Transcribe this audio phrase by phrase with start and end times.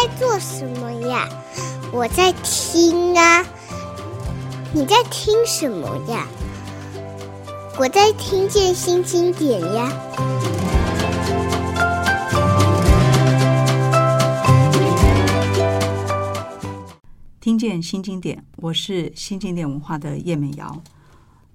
[0.00, 1.28] 在做什么呀？
[1.92, 3.44] 我在听啊。
[4.72, 6.24] 你在听什么呀？
[7.76, 9.92] 我在听见新经典呀。
[17.40, 20.80] 听见新经典，我是新经典文化的叶美瑶。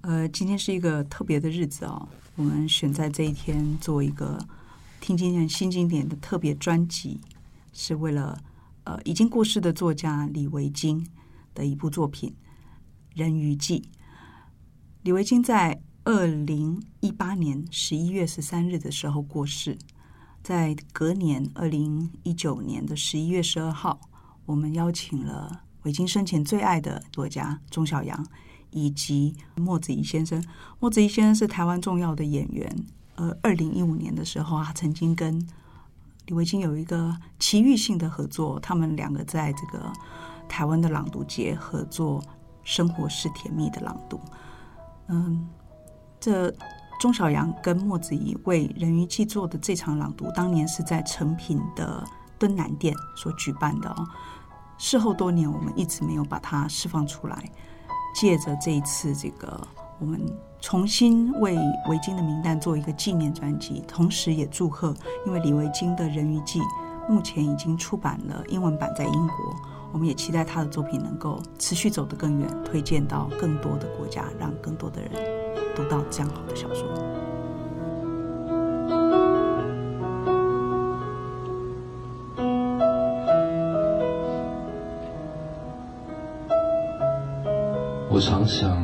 [0.02, 2.06] 呃，今天是一个特别的日子哦，
[2.36, 4.38] 我们选在这一天做一个
[5.00, 7.18] 听见新经典的特别专辑，
[7.74, 8.42] 是为了
[8.84, 11.06] 呃已经过世的作家李维京
[11.52, 12.34] 的一部作品
[13.14, 13.80] 《人鱼记》。
[15.02, 19.76] 李维京在二零一八年十一月十三日的时候过世，
[20.42, 24.00] 在隔年二零一九年的十一月十二号，
[24.46, 28.26] 我们邀请了维京生前最爱的作家钟晓阳。
[28.76, 30.42] 以及莫子仪先生，
[30.80, 32.68] 莫子仪先生是台湾重要的演员。
[33.14, 35.46] 呃，二零一五年的时候啊，曾经跟
[36.26, 39.92] 李维京有一个奇遇性的合作，他们两个在这个
[40.48, 42.20] 台湾的朗读节合作
[42.62, 44.16] 《生活是甜蜜的朗读》。
[45.08, 45.46] 嗯，
[46.18, 46.50] 这
[46.98, 52.02] 钟晓阳跟莫子仪为《人鱼纪》做的这场朗读，当年是在诚品的
[52.38, 54.08] 敦南店所举办的哦。
[54.78, 57.50] 事后多年，我们一直没有把它释放出来。
[58.14, 59.60] 借着这一次，这个
[59.98, 60.24] 我们
[60.64, 61.58] 重新为
[61.90, 64.94] 维菁的名单做一个纪念专辑，同时也祝贺，
[65.26, 66.58] 因为李维京的《人鱼记》
[67.06, 69.54] 目前已经出版了英文版，在英国，
[69.92, 75.10] 我们也期待他的作品能够持续走得更远，推荐到更多的国家，让更多的人
[75.76, 76.88] 读到这样好的小说。
[88.10, 88.82] 我常想，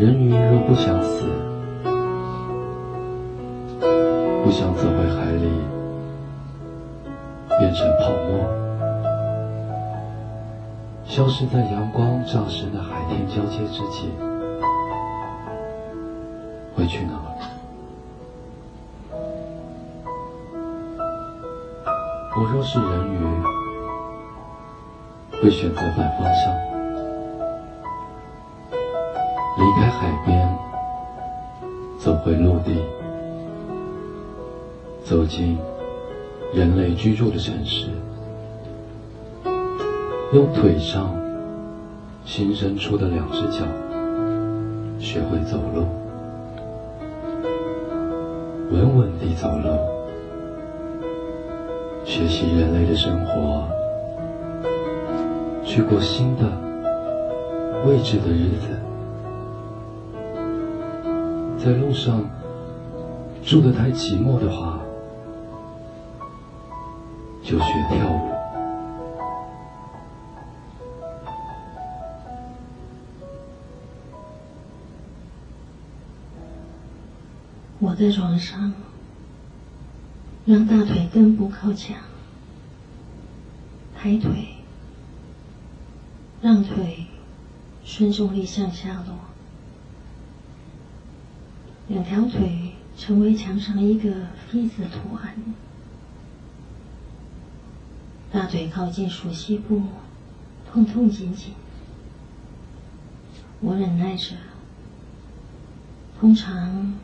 [0.00, 1.26] 人鱼若不想死，
[4.42, 5.46] 不想走回海里，
[7.58, 8.48] 变成泡沫，
[11.04, 14.10] 消失在阳光照射的海天交接之际，
[16.74, 17.12] 会去哪？
[22.38, 23.18] 我若是人鱼。
[25.42, 26.69] 会选择反方向，
[29.80, 30.46] 离开海边，
[31.98, 32.82] 走回陆地，
[35.02, 35.56] 走进
[36.52, 37.88] 人类居住的城市，
[40.34, 41.10] 用腿上
[42.26, 43.64] 新生出的两只脚
[44.98, 45.86] 学会走路，
[48.70, 49.78] 稳稳地走路，
[52.04, 53.66] 学习人类的生活。
[55.64, 56.42] 去过新的
[57.86, 58.68] 未知的日子，
[61.62, 62.24] 在路上
[63.44, 64.80] 住得太寂寞的话，
[67.42, 68.30] 就学跳舞。
[77.78, 78.72] 我在床上，
[80.46, 81.94] 让大腿根部靠墙，
[83.94, 84.46] 抬腿。
[86.42, 87.04] 让腿
[87.84, 89.14] 顺重力向下落，
[91.90, 94.08] 两条腿成为墙上一个
[94.52, 95.34] V 字图案。
[98.30, 99.82] 大腿靠近熟悉部，
[100.70, 101.52] 痛痛紧紧。
[103.58, 104.36] 我忍耐着，
[106.20, 106.94] 通常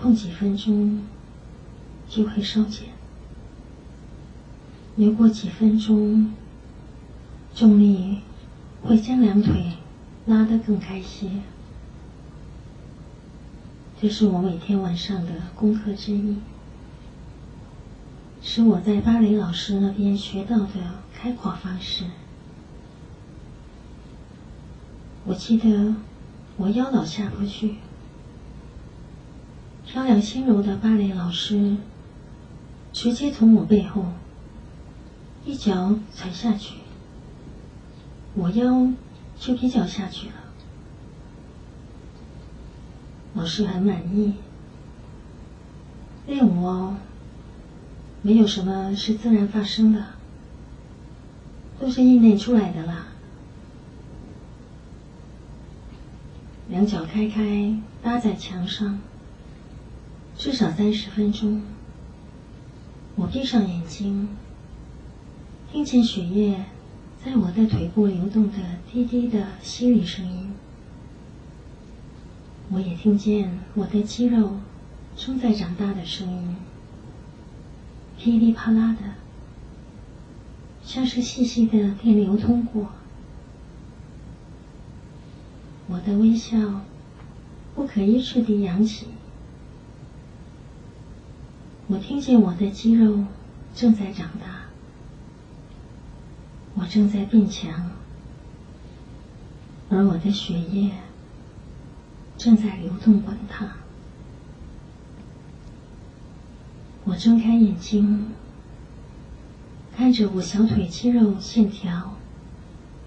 [0.00, 1.02] 痛几分钟
[2.08, 2.88] 就会稍减，
[4.96, 6.32] 没过几分钟，
[7.54, 8.18] 重力。
[8.82, 9.74] 会将两腿
[10.24, 11.28] 拉得更开些，
[14.00, 16.36] 这是我每天晚上的功课之一，
[18.40, 20.68] 是我在芭蕾老师那边学到的
[21.12, 22.04] 开胯方式。
[25.26, 25.96] 我记得
[26.56, 27.74] 我腰老下不去，
[29.86, 31.76] 漂亮轻柔的芭蕾老师
[32.94, 34.06] 直接从我背后
[35.44, 36.76] 一脚踩下去。
[38.32, 38.88] 我腰
[39.38, 40.34] 就比较下去了，
[43.34, 44.34] 我是很满意。
[46.26, 46.96] 练舞哦，
[48.22, 50.04] 没有什么是自然发生的，
[51.78, 53.06] 都是意念出来的啦。
[56.68, 59.00] 两脚开开搭在墙上，
[60.36, 61.62] 至少三十分钟。
[63.16, 64.28] 我闭上眼睛，
[65.72, 66.64] 听见血液。
[67.22, 68.56] 在我的腿部流动的
[68.90, 70.54] 滴滴的吸力声音，
[72.72, 74.58] 我也听见我的肌肉
[75.16, 76.56] 正在长大的声音。
[78.16, 79.14] 噼里啪啦的，
[80.84, 82.90] 像是细细的电流通过。
[85.88, 86.82] 我的微笑
[87.74, 89.08] 不可抑制地扬起。
[91.88, 93.24] 我听见我的肌肉
[93.74, 94.66] 正在长大，
[96.74, 97.90] 我正在变强，
[99.88, 100.92] 而我的血液
[102.40, 103.68] 正在流动滚烫。
[107.04, 108.30] 我睁开眼睛，
[109.94, 112.14] 看着我小腿肌肉线条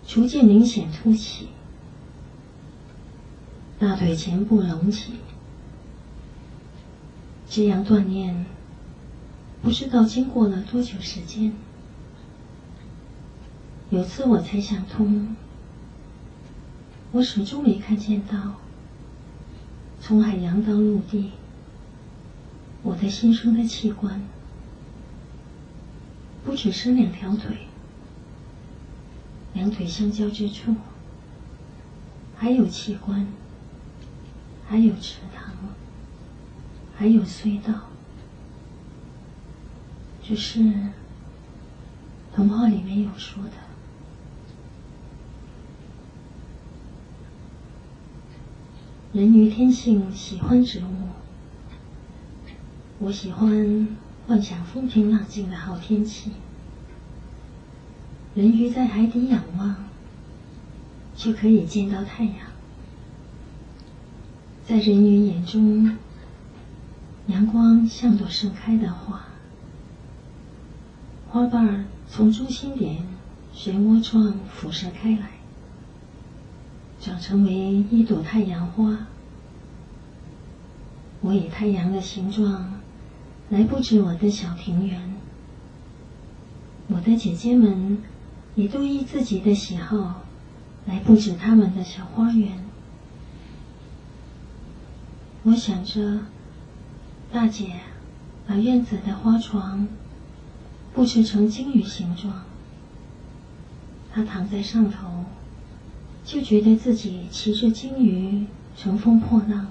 [0.06, 1.50] 逐渐明显凸起，
[3.80, 5.14] 大腿前部隆起。
[7.50, 8.46] 这样锻炼，
[9.64, 11.54] 不知道经过了多久时间。
[13.90, 15.36] 有次我才想通，
[17.12, 18.58] 我始终没看见到，
[20.06, 21.32] 从海洋到陆地。
[22.82, 24.22] 我的新生的器官，
[26.44, 27.56] 不只是两条腿，
[29.54, 30.76] 两腿相交之处，
[32.36, 33.26] 还有器官，
[34.68, 35.56] 还有池塘，
[36.98, 37.74] 还有隧道，
[40.22, 40.60] 只是
[42.36, 43.63] 童话里面有说的。
[49.14, 50.90] 人鱼天性喜欢植物。
[52.98, 53.88] 我喜欢
[54.26, 56.32] 幻想风平浪静的好天气。
[58.34, 59.76] 人鱼在海底仰望，
[61.16, 62.38] 就可以见到太阳。
[64.66, 65.96] 在人鱼眼中，
[67.28, 69.28] 阳光像朵盛开的花，
[71.30, 72.98] 花瓣从中心点
[73.56, 75.33] 漩涡状辐射开来，
[77.04, 78.98] 长成为一朵太阳花。
[81.20, 82.72] 我以太阳的形状。
[83.50, 85.14] 来布置我的小庭园，
[86.88, 88.00] 我的姐姐们
[88.56, 90.24] 也都依自己的喜好
[90.88, 92.64] 来布置他们的小花园。
[95.44, 96.22] 我想着，
[97.32, 97.82] 大姐
[98.48, 99.88] 把院子的花床
[100.94, 102.44] 布置成鲸鱼形状，
[104.12, 105.23] 她躺在上头，
[106.26, 108.46] 就觉得自己骑着鲸鱼
[108.78, 109.68] 乘风破浪。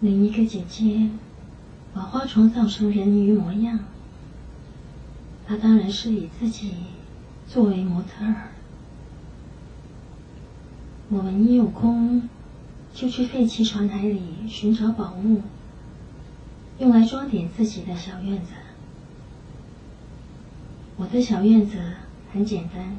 [0.00, 1.08] 另一个姐姐
[1.92, 3.78] 把花床造成人鱼模样，
[5.46, 6.72] 她当然是以自己
[7.46, 8.50] 作为模特儿。
[11.10, 12.28] 我们一有空
[12.92, 15.42] 就去废弃船台里寻找宝物，
[16.78, 18.52] 用来装点自己的小院子。
[20.96, 21.78] 我的小院子
[22.32, 22.96] 很简单，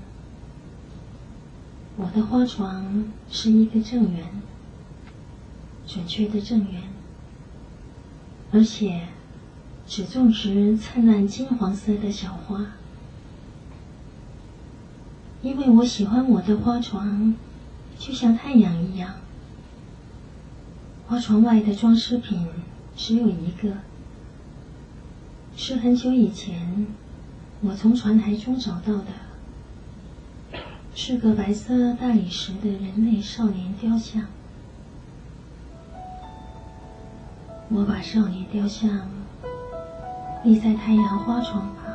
[1.97, 4.25] 我的花床是一个正圆，
[5.87, 6.83] 准确的正圆。
[8.51, 9.07] 而且，
[9.87, 12.65] 只种植灿烂金黄色的小花，
[15.41, 17.35] 因为我喜欢我的花床，
[17.97, 19.15] 就像太阳一样。
[21.07, 22.47] 花床外的装饰品
[22.95, 23.77] 只有一个，
[25.55, 26.87] 是很久以前
[27.61, 29.07] 我从船台中找到的，
[30.97, 34.23] 是个白色大理石的人类少年雕像。
[37.67, 38.89] 我把少年雕像
[40.45, 41.93] 立在太阳花床旁，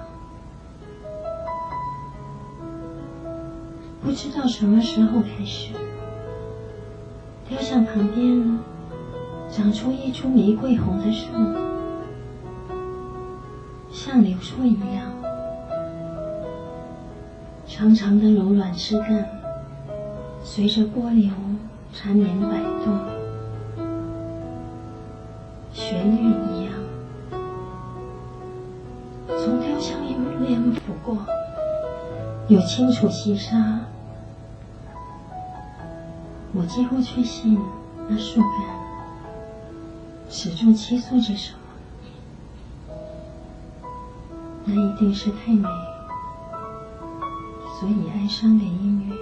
[4.03, 5.73] 不知道什么时候开始，
[7.49, 8.59] 雕像旁边
[9.51, 11.27] 长出一株玫瑰红的树，
[13.91, 15.10] 像柳树一样，
[17.81, 19.27] 长长的柔软枝干
[20.45, 21.31] 随着波流
[21.95, 22.95] 缠绵摆动。
[25.73, 26.75] 旋律一样，
[29.29, 31.17] 从雕像一面抚过，
[32.49, 33.81] 有清楚细沙。
[36.53, 37.59] 我几乎确信，
[38.11, 38.51] 那树干
[40.29, 41.59] 始终倾诉着什么。
[44.67, 45.67] 那一定是太美，
[47.81, 49.17] 所以哀伤的音乐。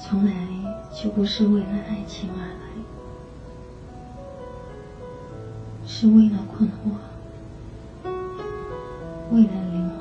[0.00, 0.32] 从来
[0.94, 2.54] 就不是为了爱情而来，
[5.84, 6.92] 是为了困惑，
[9.32, 10.00] 为了灵魂，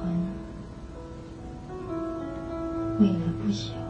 [2.99, 3.80] 为了不朽。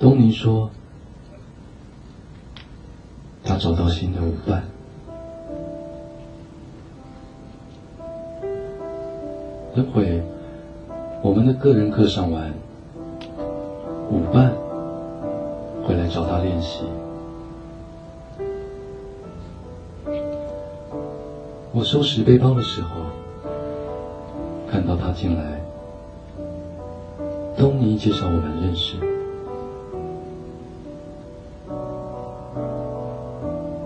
[0.00, 0.70] 东尼说，
[3.44, 4.64] 他找到新的舞伴。
[9.76, 10.22] 等会
[11.22, 12.50] 我们的个人课上完，
[14.10, 14.54] 舞伴
[15.84, 16.80] 会来找他练习。
[21.72, 22.88] 我收拾背包的时候，
[24.70, 25.60] 看到他进来，
[27.58, 29.09] 东尼介绍我们认识。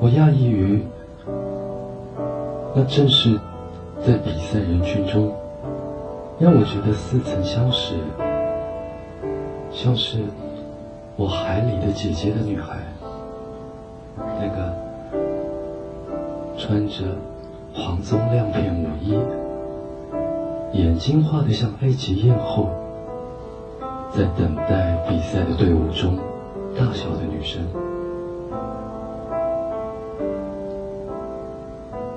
[0.05, 0.83] 我讶异于，
[2.75, 3.41] 那正是
[4.07, 5.33] 在比赛人群中，
[6.39, 7.95] 让我觉得似曾相识，
[9.73, 10.19] 像是
[11.17, 12.77] 我海里的姐姐的女孩，
[14.19, 14.75] 那个
[16.59, 17.07] 穿着。
[17.77, 19.19] 黄棕亮片舞衣，
[20.79, 22.69] 眼睛画得像埃及艳后，
[24.13, 26.17] 在等待比赛的队伍中
[26.79, 27.61] 大小的女生。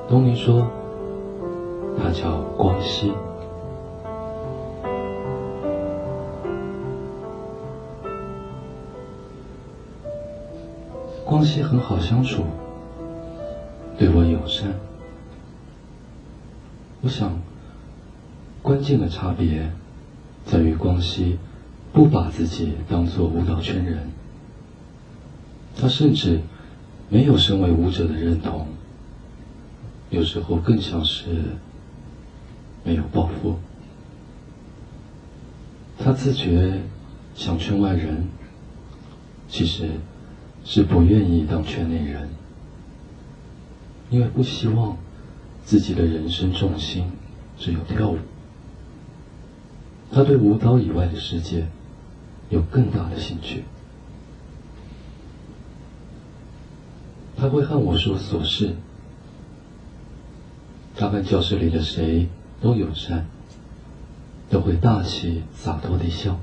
[0.10, 0.66] 东尼说，
[2.02, 3.12] 他叫光熙。
[11.26, 12.44] 光熙很好相处，
[13.98, 14.76] 对我友善。
[17.02, 17.38] 我想，
[18.62, 19.74] 关键的差别
[20.46, 21.38] 在于光熙
[21.92, 24.14] 不把自己当作舞蹈圈人，
[25.78, 26.40] 他甚至
[27.10, 28.68] 没有身为舞者的认同，
[30.10, 31.26] 有时候更像是
[32.84, 33.58] 没有抱负。
[35.98, 36.82] 他自觉
[37.36, 38.28] 想圈外人，
[39.48, 39.90] 其实
[40.64, 42.30] 是不愿意当圈内人，
[44.10, 44.98] 因为不希望。
[45.66, 47.12] 自己的人生重心
[47.60, 48.18] 只有跳舞，
[50.14, 51.68] 他对舞蹈以外的世界
[52.50, 53.66] 有更大的兴趣。
[57.36, 58.78] 他会和我说琐事，
[60.98, 62.28] 他和教室里的谁
[62.62, 63.28] 都友善，
[64.50, 66.40] 都会大气洒脱地笑。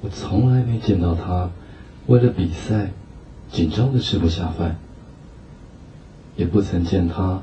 [0.00, 1.50] 我从来没见到他
[2.06, 2.90] 为了比赛
[3.50, 4.78] 紧张的吃不下饭。
[6.34, 7.42] 也不曾见他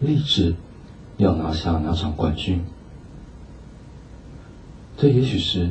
[0.00, 0.54] 立志
[1.16, 2.62] 要拿下哪场冠军，
[4.98, 5.70] 这也许是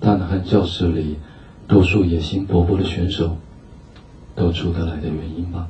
[0.00, 1.18] 大男孩教室里
[1.68, 3.36] 多数野心勃勃的选手
[4.34, 5.68] 都出得来的原因吧。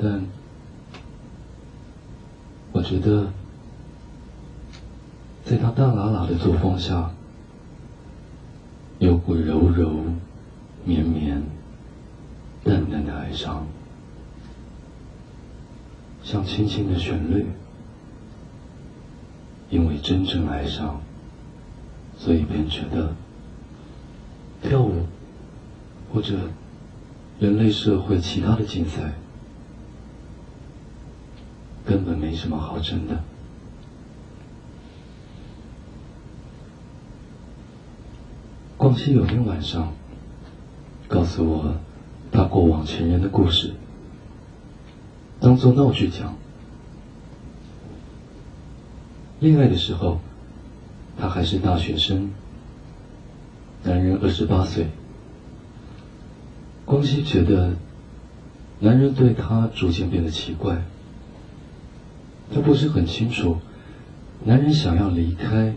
[0.00, 0.22] 但
[2.72, 3.32] 我觉得，
[5.44, 7.10] 在他大喇喇的作风下，
[8.98, 9.92] 有股柔柔
[10.84, 11.42] 绵绵。
[12.64, 13.66] 淡淡的哀伤，
[16.22, 17.44] 像轻轻的旋律。
[19.68, 21.00] 因为真正爱上，
[22.16, 23.16] 所以便觉得
[24.62, 25.06] 跳舞
[26.12, 26.38] 或者
[27.40, 29.14] 人类社会其他的竞赛
[31.86, 33.22] 根本没什么好争的。
[38.76, 39.92] 光熙有天晚上
[41.08, 41.74] 告诉我。
[42.34, 43.74] 他过往前人的故事，
[45.38, 46.34] 当做闹剧讲。
[49.38, 50.18] 恋爱的时候，
[51.18, 52.30] 他还是大学生，
[53.84, 54.86] 男人二十八岁。
[56.86, 57.76] 光熙觉得，
[58.80, 60.82] 男人对他逐渐变得奇怪。
[62.54, 63.58] 他不是很清楚，
[64.44, 65.74] 男人想要离开，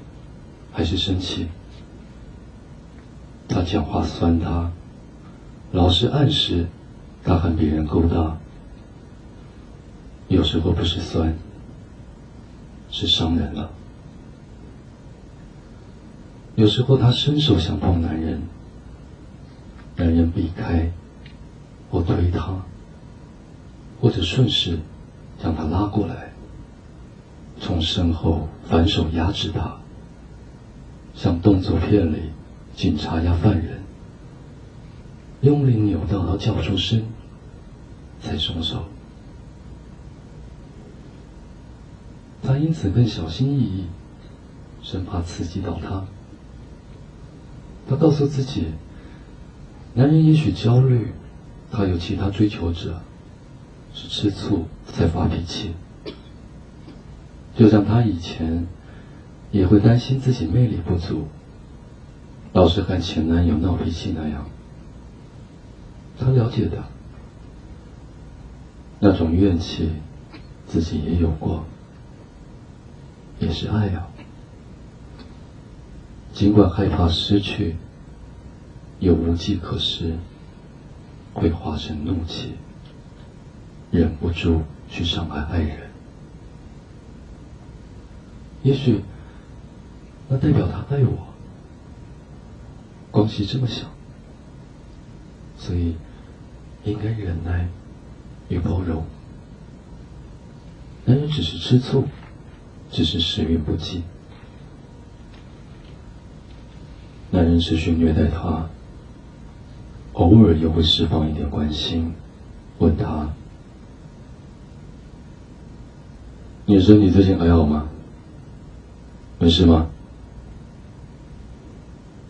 [0.71, 1.47] 还是生气。
[3.47, 4.71] 他讲话酸他。
[5.71, 6.67] 老是暗示
[7.23, 8.37] 他和别人勾搭，
[10.29, 11.35] 有时候不是酸，
[12.89, 13.71] 是伤人了。
[16.55, 18.41] 有时候他伸手想碰男人，
[19.97, 20.89] 男人避开
[21.91, 22.63] 或推他，
[23.99, 24.79] 或者顺势
[25.43, 26.31] 将他拉过来，
[27.75, 29.75] 从身后反手压制他，
[31.13, 32.31] 像动作片里
[32.73, 33.81] 警察压犯人。
[35.41, 37.03] 用力扭到他叫出声，
[38.21, 38.85] 才松手。
[42.41, 43.83] 他因此更小心翼翼，
[44.81, 46.05] 生怕刺激到他。
[47.89, 48.67] 他告诉自己，
[49.95, 51.11] 男人也许焦虑，
[51.73, 53.01] 他有其他追求者，
[53.93, 54.63] 是吃醋
[54.93, 55.73] 才发脾气。
[57.55, 58.67] 就像他以前
[59.51, 61.27] 也会担心自己魅力不足，
[62.51, 64.45] 老是和前男友闹脾气那样。
[66.19, 66.83] 他了解的
[68.99, 69.89] 那种怨气，
[70.67, 71.65] 自己也有过，
[73.39, 74.07] 也是爱啊。
[76.33, 77.77] 尽管害怕失去，
[78.99, 80.15] 又无计可施，
[81.33, 82.55] 会化成怒气，
[83.91, 85.84] 忍不住去伤害爱人。
[88.65, 88.99] 也许，
[90.27, 91.27] 那代表他爱我。
[93.11, 93.87] 光熙这么想，
[95.55, 95.95] 所以
[96.83, 97.69] 应该忍耐
[98.49, 99.05] 与包容。
[101.05, 102.05] 男人只是吃醋，
[102.89, 104.01] 只是时运不济。
[107.29, 108.67] 男人持续虐待她，
[110.13, 112.15] 偶尔也会释放一点关心，
[112.79, 113.31] 问他
[116.65, 117.89] ：“你的身体最近还好吗？
[119.45, 119.91] 没事吗？”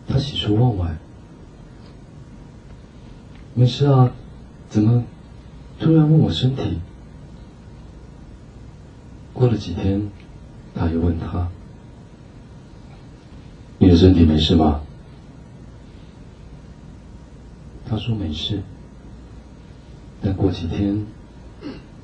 [0.06, 0.98] 他喜出望外
[3.56, 4.12] ：“没事啊，
[4.68, 5.02] 怎么
[5.80, 6.78] 突然问我身体？”
[9.32, 10.10] 过了几天，
[10.74, 11.48] 他又问他
[13.80, 14.82] ：“你的身体没事吗？”
[17.88, 18.62] 他说没事，
[20.20, 21.06] 但过几天，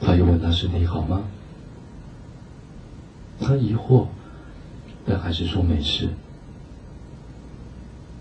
[0.00, 1.25] 他又问他身体好吗？
[3.38, 4.07] 他疑惑，
[5.06, 6.11] 但还是说没事。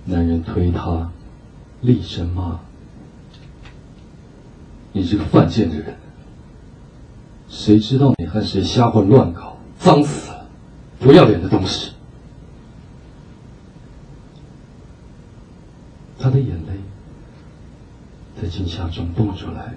[0.05, 1.11] 男人推他，
[1.81, 2.59] 厉声骂
[4.93, 5.95] ：“你这个犯贱的人！
[7.49, 10.49] 谁知道你和谁瞎混乱搞，脏死了！
[10.99, 11.91] 不要脸的东西！”
[16.17, 16.79] 他的眼泪。
[18.41, 19.75] 在惊吓中蹦出来，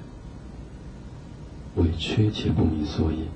[1.74, 3.26] 委屈且不明所以，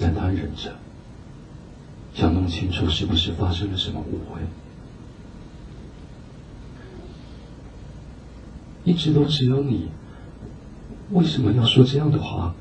[0.00, 0.74] 但他忍着，
[2.14, 4.40] 想弄清楚是不是发生了什么误会。
[8.84, 9.88] 一直都只有你，
[11.10, 12.54] 为什么要说这样的话？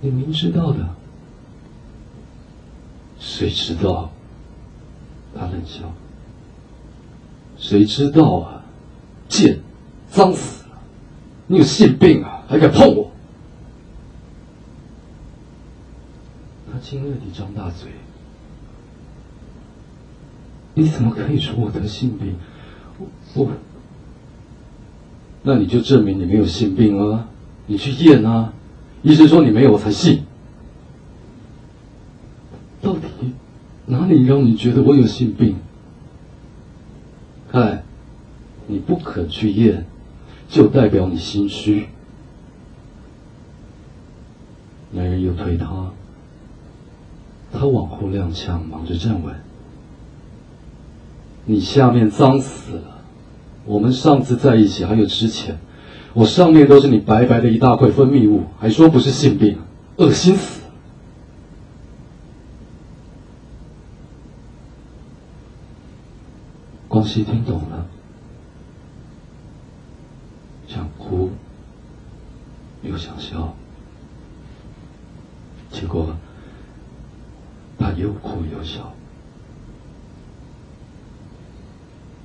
[0.00, 0.94] 你明知道的。
[3.18, 4.10] 谁知道？
[5.34, 5.92] 他冷笑。
[7.56, 8.64] 谁知道啊？
[9.28, 9.60] 贱！
[10.10, 10.78] 脏死了！
[11.46, 13.10] 你有性病啊，还敢碰我？
[16.72, 17.90] 他惊愕地张大嘴。
[20.74, 22.34] 你怎么可以说我得性病？
[22.98, 23.50] 我我……
[25.42, 27.28] 那你就证明你没有性病啊！
[27.66, 28.52] 你去验啊！
[29.02, 30.22] 医生说你没有，我才信。
[32.82, 33.08] 到底
[33.86, 35.56] 哪里让你觉得我有性病？
[37.52, 37.82] 哎，
[38.66, 39.86] 你不肯去验。
[40.46, 41.86] 就代表你心虚。
[44.92, 45.90] 男人又推他，
[47.50, 49.34] 他往后踉跄，忙着站稳。
[51.46, 53.02] 你下面脏死了，
[53.66, 55.58] 我们上次在一起还有之前，
[56.14, 59.58] 我上面都是你白白的一大块分泌物，还说不是性病，
[59.96, 60.70] 恶心死了。
[66.88, 67.86] 光熙听懂了。
[70.66, 71.30] 想哭，
[72.82, 73.54] 又想笑，
[75.70, 76.16] 结果
[77.78, 78.92] 他又哭又笑。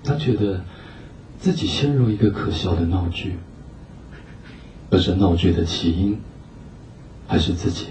[0.09, 0.61] 他觉得
[1.39, 3.35] 自己陷入一个可笑的闹剧，
[4.89, 6.19] 而这闹剧的起因
[7.27, 7.89] 还是自己。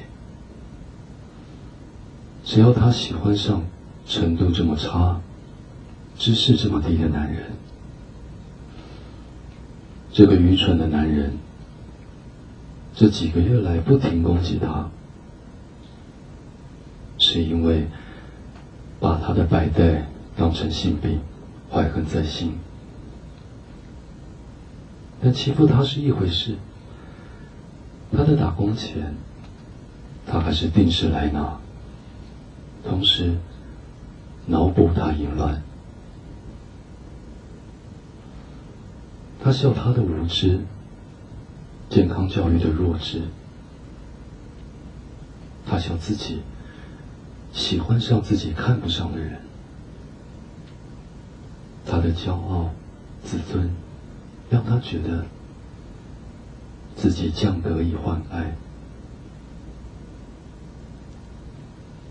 [2.45, 3.63] 只要他喜欢上
[4.05, 5.21] 程度这么差、
[6.17, 7.53] 知识这么低的男人。
[10.11, 11.39] 这个愚蠢的男人，
[12.97, 14.91] 这几个月来不停攻击他，
[17.17, 17.87] 是因为
[18.99, 21.21] 把他的白带当成性病，
[21.71, 22.59] 怀恨在心。
[25.21, 26.57] 但欺负他是一回事，
[28.13, 29.15] 他的打工钱，
[30.27, 31.59] 他还是定时来拿，
[32.85, 33.35] 同时
[34.47, 35.63] 脑补他淫乱。
[39.43, 40.61] 他笑他的无知，
[41.91, 43.23] 健康教育的弱智。
[45.67, 46.43] 他笑自己
[47.53, 49.48] 喜欢上自己看不上的人。
[51.90, 52.70] 他的骄傲、
[53.24, 53.70] 自尊，
[54.51, 55.24] 让他觉得
[56.94, 58.55] 自己将得以换爱。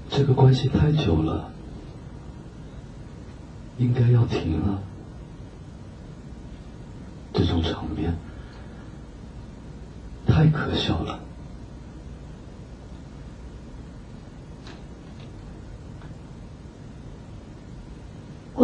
[0.09, 1.51] 这个关系太久了，
[3.77, 4.81] 应该要停了。
[7.33, 8.15] 这种场面
[10.25, 11.19] 太可笑了。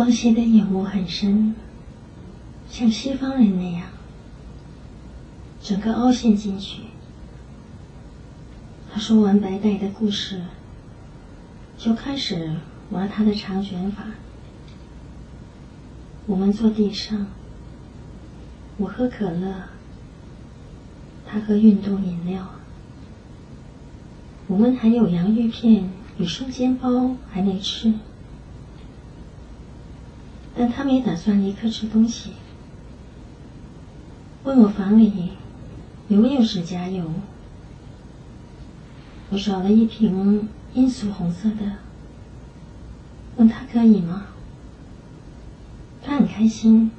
[0.04, 1.56] 光熙的眼窝很深，
[2.70, 3.88] 像西方人那样，
[5.62, 6.82] 整个凹陷进去。
[8.92, 10.42] 他说完白带的故事，
[11.78, 12.54] 就开始
[12.90, 14.04] 玩他的长卷法，
[16.26, 17.26] 我们坐地上，
[18.76, 19.70] 我喝可乐，
[21.26, 22.50] 他喝运动饮料。
[24.48, 27.94] 我们还有洋芋片与生煎包还没吃，
[30.56, 32.34] 但他没打算立刻吃东西，
[34.44, 35.32] 问我房里
[36.08, 37.12] 有没有指甲油。
[39.32, 41.78] 我找了一瓶罂粟红色的，
[43.38, 44.28] 问他可以吗？
[46.04, 46.92] 他很开心，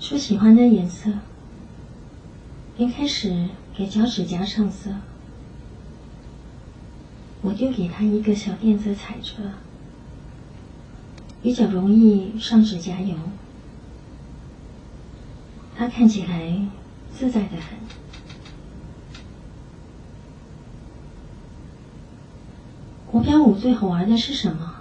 [0.00, 1.12] 说喜欢的颜色，
[2.76, 4.90] 便开始给脚趾甲上色。
[7.42, 9.34] 我丢给他一个小垫子踩着，
[11.42, 13.16] 比较容易上指甲油。
[15.76, 16.66] 他看起来
[17.16, 17.78] 自在的很。
[23.06, 24.74] 国标舞最好玩的是什么？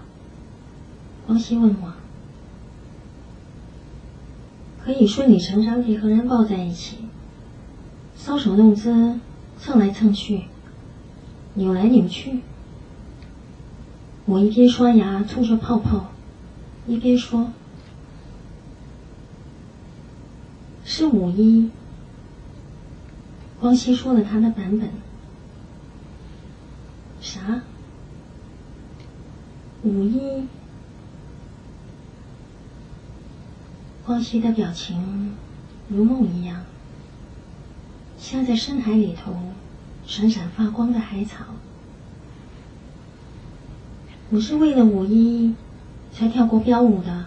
[1.25, 1.93] 光熙问我。
[4.83, 6.97] 可以顺理成章地和人抱在一起，
[8.17, 9.19] 搔首弄姿，
[9.59, 10.45] 蹭来蹭去。
[11.53, 12.41] 扭来扭去，
[14.25, 16.11] 我一边刷牙吐着泡泡，
[16.87, 17.51] 一边说
[20.83, 21.69] ：“是五一。”
[23.59, 24.89] 光熙说了他的版本。
[27.19, 27.61] 啥？
[29.83, 30.47] 五一？
[34.05, 35.35] 光熙的表情
[35.89, 36.63] 如梦一样，
[38.17, 39.35] 像在深海里头。
[40.05, 41.43] 闪闪发光的海草，
[44.29, 45.53] 我是为了五一
[46.17, 47.25] 才跳国标舞的。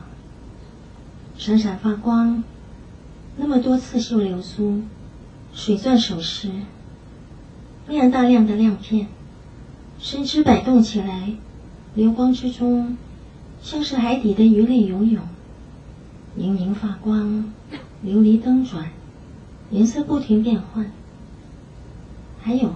[1.38, 2.42] 闪闪发光，
[3.36, 4.82] 那么多刺绣流苏、
[5.54, 6.50] 水钻首饰，
[7.86, 9.06] 那样大量的亮片，
[10.00, 11.34] 身姿摆动起来，
[11.94, 12.96] 流光之中，
[13.62, 15.22] 像是海底的鱼类游泳，
[16.36, 17.44] 莹莹发光，
[18.04, 18.90] 琉璃灯转，
[19.70, 20.90] 颜色不停变换。
[22.42, 22.74] 还有，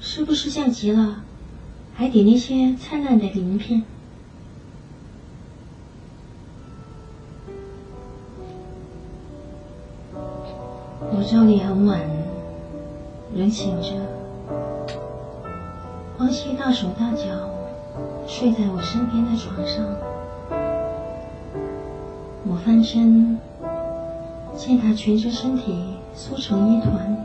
[0.00, 1.22] 是不是像极了
[1.94, 3.82] 海底那些灿烂的鳞片？
[11.14, 12.00] 我照例很晚，
[13.34, 13.92] 仍醒着。
[16.16, 17.22] 光熙大手大脚
[18.26, 19.84] 睡在我身边的床上，
[22.44, 23.38] 我翻身，
[24.56, 27.16] 见他蜷着身体缩成一团。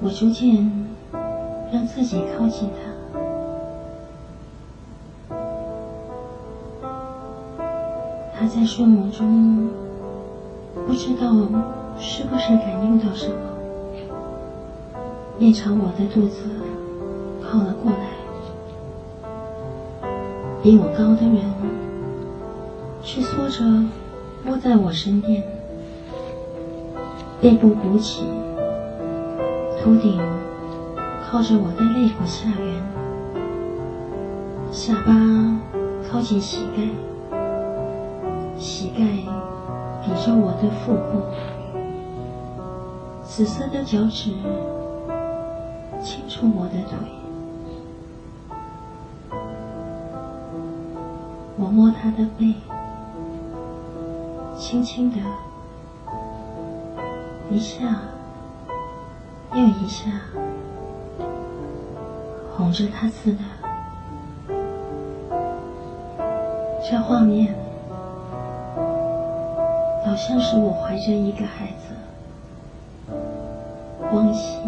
[0.00, 0.70] 我逐渐
[1.72, 2.90] 让自己靠近他，
[8.38, 9.68] 他在睡梦中
[10.74, 11.32] 不知道
[11.98, 13.34] 是不是感应到什么，
[15.38, 16.42] 面朝我的肚子
[17.42, 17.98] 靠了过来。
[20.62, 21.42] 比我高的人
[23.02, 23.64] 却缩着
[24.46, 25.42] 窝在我身边，
[27.40, 28.24] 背部鼓起。
[29.82, 30.20] 头顶
[31.28, 32.82] 靠着我的肋骨下缘，
[34.70, 35.12] 下巴
[36.08, 37.36] 靠近膝盖，
[38.56, 39.02] 膝盖
[40.02, 41.22] 抵着我的腹部，
[43.24, 44.32] 紫色的脚趾
[46.02, 46.98] 轻触我的腿，
[51.56, 52.54] 我摸他的背，
[54.58, 55.16] 轻轻的
[57.50, 57.98] 一下。
[59.54, 60.06] 又一下，
[62.56, 63.38] 哄着他似的，
[66.82, 67.61] 这画面。
[70.04, 71.94] 好像是我怀着一个孩子，
[74.12, 74.58] 汪熙。